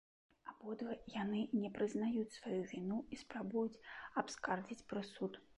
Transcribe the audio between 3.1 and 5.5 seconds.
і спрабуюць абскардзіць прысуд.